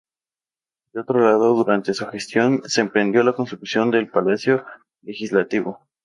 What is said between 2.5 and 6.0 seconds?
se emprendió la construcción del Palacio Legislativo.